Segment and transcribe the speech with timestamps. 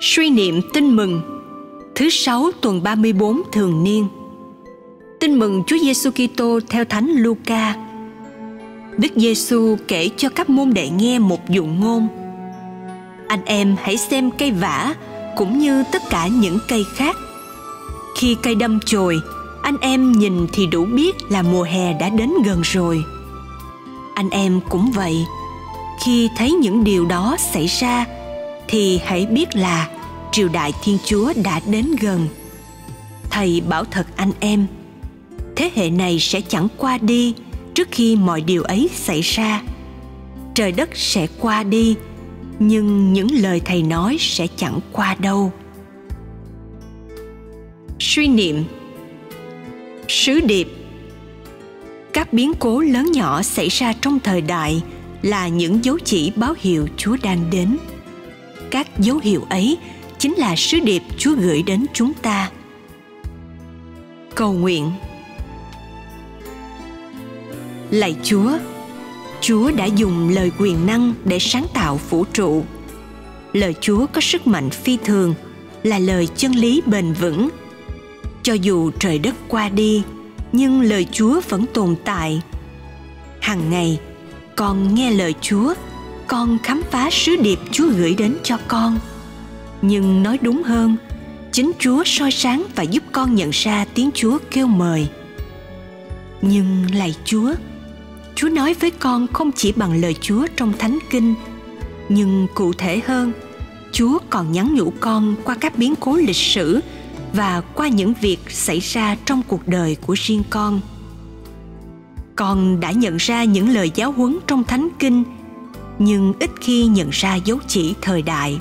[0.00, 1.20] Suy niệm tin mừng
[1.94, 4.08] Thứ sáu tuần 34 thường niên
[5.20, 7.74] Tin mừng Chúa Giêsu Kitô theo Thánh Luca.
[8.96, 12.08] Đức Giêsu kể cho các môn đệ nghe một dụ ngôn.
[13.28, 14.94] Anh em hãy xem cây vả
[15.36, 17.16] cũng như tất cả những cây khác.
[18.18, 19.20] Khi cây đâm chồi,
[19.62, 23.04] anh em nhìn thì đủ biết là mùa hè đã đến gần rồi.
[24.14, 25.16] Anh em cũng vậy.
[26.04, 28.06] Khi thấy những điều đó xảy ra
[28.70, 29.88] thì hãy biết là
[30.32, 32.28] triều đại thiên chúa đã đến gần.
[33.30, 34.66] Thầy bảo thật anh em,
[35.56, 37.34] thế hệ này sẽ chẳng qua đi
[37.74, 39.62] trước khi mọi điều ấy xảy ra.
[40.54, 41.96] Trời đất sẽ qua đi,
[42.58, 45.52] nhưng những lời thầy nói sẽ chẳng qua đâu.
[47.98, 48.64] Suy niệm
[50.08, 50.68] sứ điệp.
[52.12, 54.82] Các biến cố lớn nhỏ xảy ra trong thời đại
[55.22, 57.76] là những dấu chỉ báo hiệu chúa đang đến.
[58.70, 59.76] Các dấu hiệu ấy
[60.20, 62.50] chính là sứ điệp Chúa gửi đến chúng ta.
[64.34, 64.92] Cầu nguyện
[67.90, 68.50] Lạy Chúa,
[69.40, 72.64] Chúa đã dùng lời quyền năng để sáng tạo vũ trụ.
[73.52, 75.34] Lời Chúa có sức mạnh phi thường,
[75.82, 77.48] là lời chân lý bền vững.
[78.42, 80.02] Cho dù trời đất qua đi,
[80.52, 82.42] nhưng lời Chúa vẫn tồn tại.
[83.40, 84.00] Hằng ngày,
[84.56, 85.74] con nghe lời Chúa,
[86.26, 88.98] con khám phá sứ điệp Chúa gửi đến cho con
[89.82, 90.96] nhưng nói đúng hơn,
[91.52, 95.08] chính chúa soi sáng và giúp con nhận ra tiếng chúa kêu mời.
[96.42, 97.54] Nhưng lạy chúa
[98.34, 101.34] chúa nói với con không chỉ bằng lời chúa trong thánh kinh,
[102.08, 103.32] nhưng cụ thể hơn,
[103.92, 106.80] chúa còn nhắn nhủ con qua các biến cố lịch sử
[107.32, 110.80] và qua những việc xảy ra trong cuộc đời của riêng con.
[112.36, 115.24] Con đã nhận ra những lời giáo huấn trong thánh kinh,
[115.98, 118.58] nhưng ít khi nhận ra dấu chỉ thời đại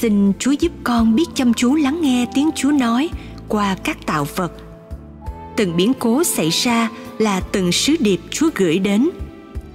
[0.00, 3.08] xin chúa giúp con biết chăm chú lắng nghe tiếng chúa nói
[3.48, 4.52] qua các tạo vật.
[5.56, 6.88] Từng biến cố xảy ra
[7.18, 9.08] là từng sứ điệp chúa gửi đến.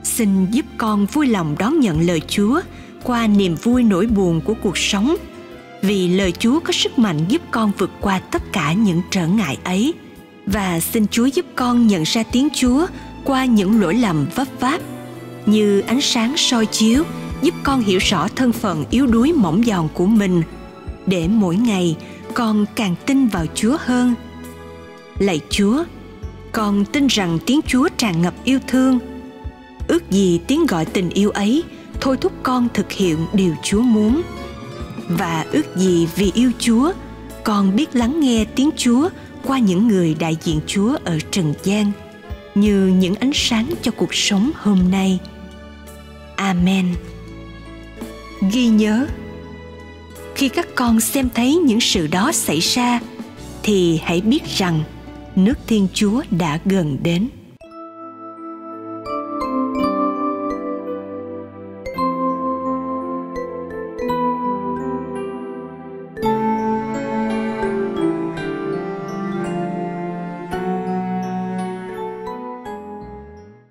[0.03, 2.61] Xin giúp con vui lòng đón nhận lời chúa
[3.03, 5.15] qua niềm vui nỗi buồn của cuộc sống,
[5.81, 9.57] vì lời chúa có sức mạnh giúp con vượt qua tất cả những trở ngại
[9.63, 9.93] ấy.
[10.45, 12.87] Và xin chúa giúp con nhận ra tiếng chúa
[13.23, 14.81] qua những lỗi lầm vấp váp
[15.45, 17.03] như ánh sáng soi chiếu
[17.43, 20.43] giúp con hiểu rõ thân phận yếu đuối mỏng giòn của mình.
[21.05, 21.95] Để mỗi ngày,
[22.33, 24.13] con càng tin vào chúa hơn.
[25.19, 25.83] Lạy chúa,
[26.51, 28.99] con tin rằng tiếng chúa tràn ngập yêu thương.
[29.87, 31.63] Ước gì tiếng gọi tình yêu ấy
[32.01, 34.21] thôi thúc con thực hiện điều chúa muốn.
[35.07, 36.93] Và ước gì vì yêu chúa,
[37.43, 39.09] con biết lắng nghe tiếng chúa
[39.43, 41.91] qua những người đại diện chúa ở trần gian,
[42.55, 45.19] như những ánh sáng cho cuộc sống hôm nay.
[46.35, 46.95] Amen
[48.51, 49.07] ghi nhớ.
[50.35, 52.99] Khi các con xem thấy những sự đó xảy ra,
[53.63, 54.83] thì hãy biết rằng
[55.35, 57.29] nước thiên chúa đã gần đến.